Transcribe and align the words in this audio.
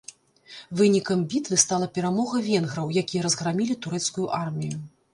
Вынікам 0.79 1.21
бітвы 1.33 1.59
стала 1.65 1.91
перамога 1.99 2.43
венграў, 2.49 2.93
якія 3.05 3.21
разграмілі 3.29 3.81
турэцкую 3.85 4.27
армію. 4.45 4.87